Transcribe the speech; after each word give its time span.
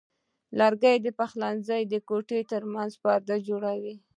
لرګی 0.59 0.97
د 1.01 1.07
پخلنځي 1.19 1.81
او 1.95 1.99
کوټې 2.09 2.39
ترمنځ 2.51 2.91
پرده 3.03 3.35
جوړوي. 3.47 3.95